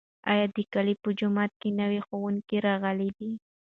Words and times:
ایا 0.31 0.45
د 0.55 0.57
کلي 0.73 0.93
په 1.03 1.09
جومات 1.19 1.51
کې 1.61 1.69
نوی 1.79 1.99
ښوونکی 2.07 2.57
راغلی 2.67 3.09
دی؟ 3.17 3.31